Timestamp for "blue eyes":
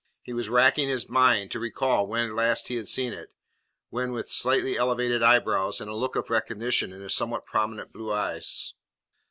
7.93-8.73